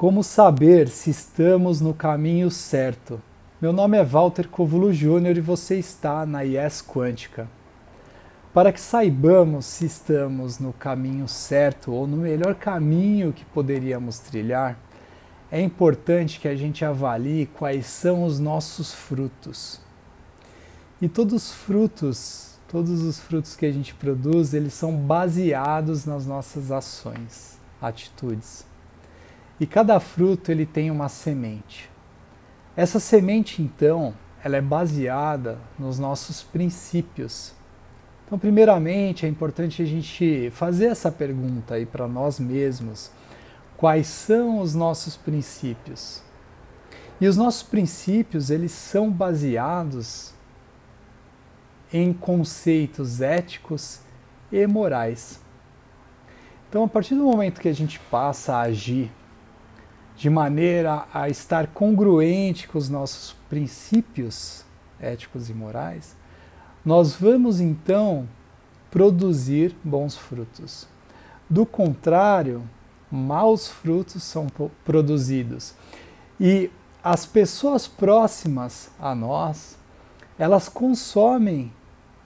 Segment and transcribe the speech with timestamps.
[0.00, 3.20] Como saber se estamos no caminho certo?
[3.60, 7.46] Meu nome é Walter Covulo Júnior e você está na IES Quântica.
[8.54, 14.78] Para que saibamos se estamos no caminho certo ou no melhor caminho que poderíamos trilhar,
[15.52, 19.82] é importante que a gente avalie quais são os nossos frutos.
[20.98, 26.24] E todos os frutos, todos os frutos que a gente produz, eles são baseados nas
[26.24, 28.69] nossas ações, atitudes.
[29.60, 31.90] E cada fruto ele tem uma semente.
[32.74, 37.52] Essa semente, então, ela é baseada nos nossos princípios.
[38.24, 43.10] Então, primeiramente, é importante a gente fazer essa pergunta aí para nós mesmos.
[43.76, 46.22] Quais são os nossos princípios?
[47.20, 50.32] E os nossos princípios, eles são baseados
[51.92, 54.00] em conceitos éticos
[54.50, 55.38] e morais.
[56.68, 59.10] Então, a partir do momento que a gente passa a agir
[60.20, 64.66] de maneira a estar congruente com os nossos princípios
[65.00, 66.14] éticos e morais,
[66.84, 68.28] nós vamos então
[68.90, 70.86] produzir bons frutos.
[71.48, 72.62] Do contrário,
[73.10, 74.46] maus frutos são
[74.84, 75.72] produzidos.
[76.38, 76.70] E
[77.02, 79.78] as pessoas próximas a nós,
[80.38, 81.72] elas consomem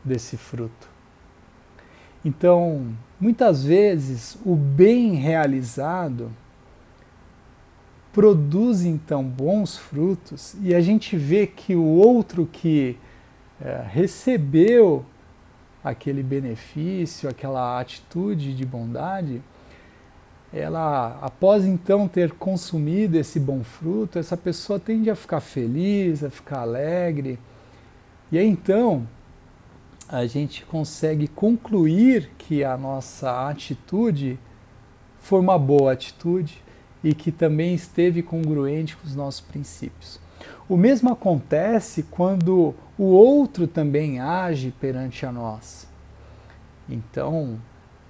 [0.03, 0.89] desse fruto.
[2.25, 6.33] Então, muitas vezes, o bem realizado
[8.15, 12.97] produz então bons frutos e a gente vê que o outro que
[13.61, 15.05] é, recebeu
[15.83, 19.43] aquele benefício, aquela atitude de bondade,
[20.53, 26.31] ela, após então ter consumido esse bom fruto, essa pessoa tende a ficar feliz, a
[26.31, 27.37] ficar alegre.
[28.31, 29.09] E aí então
[30.09, 34.39] a gente consegue concluir que a nossa atitude
[35.19, 36.63] foi uma boa atitude,
[37.05, 40.19] e que também esteve congruente com os nossos princípios.
[40.67, 45.87] O mesmo acontece quando o outro também age perante a nós.
[46.89, 47.59] Então,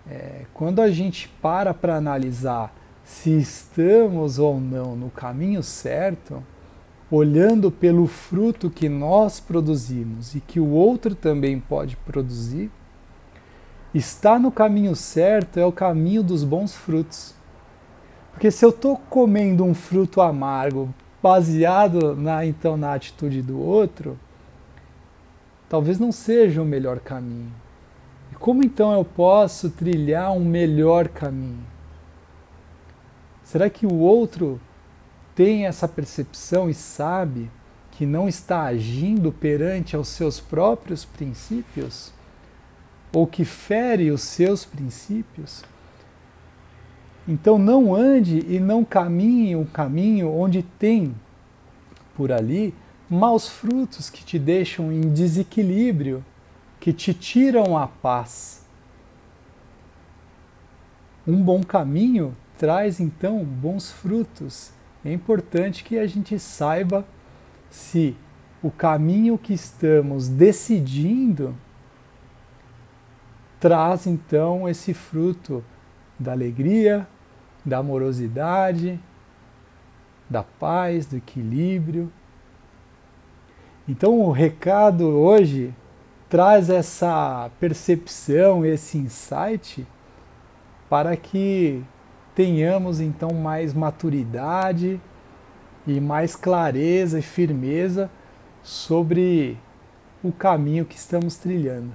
[0.09, 2.72] é, quando a gente para para analisar
[3.05, 6.43] se estamos ou não no caminho certo,
[7.11, 12.71] olhando pelo fruto que nós produzimos e que o outro também pode produzir,
[13.93, 17.34] estar no caminho certo é o caminho dos bons frutos.
[18.34, 24.19] Porque se eu estou comendo um fruto amargo baseado na então na atitude do outro,
[25.69, 27.53] talvez não seja o melhor caminho.
[28.33, 31.65] E como então eu posso trilhar um melhor caminho?
[33.44, 34.61] Será que o outro
[35.34, 37.50] tem essa percepção e sabe
[37.93, 42.12] que não está agindo perante aos seus próprios princípios?
[43.12, 45.62] Ou que fere os seus princípios?
[47.27, 51.15] Então não ande e não caminhe um caminho onde tem
[52.15, 52.75] por ali
[53.09, 56.25] maus frutos que te deixam em desequilíbrio,
[56.79, 58.65] que te tiram a paz.
[61.27, 64.73] Um bom caminho traz então bons frutos.
[65.05, 67.06] É importante que a gente saiba
[67.71, 68.17] se
[68.62, 71.55] o caminho que estamos decidindo
[73.59, 75.65] traz então esse fruto
[76.19, 77.06] da alegria,
[77.64, 79.00] da amorosidade,
[80.28, 82.12] da paz, do equilíbrio.
[83.88, 85.75] Então o recado hoje
[86.28, 89.86] traz essa percepção, esse insight
[90.88, 91.82] para que
[92.34, 95.00] tenhamos então mais maturidade
[95.86, 98.10] e mais clareza e firmeza
[98.62, 99.58] sobre
[100.22, 101.92] o caminho que estamos trilhando.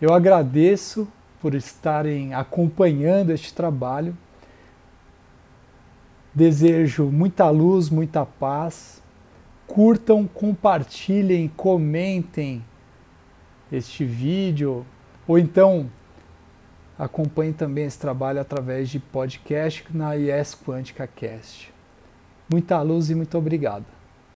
[0.00, 1.08] Eu agradeço
[1.46, 4.18] por estarem acompanhando este trabalho.
[6.34, 9.00] Desejo muita luz, muita paz.
[9.64, 12.64] Curtam, compartilhem, comentem
[13.70, 14.84] este vídeo
[15.24, 15.88] ou então
[16.98, 21.72] acompanhem também esse trabalho através de podcast na IES Quântica Cast.
[22.50, 23.95] Muita luz e muito obrigado.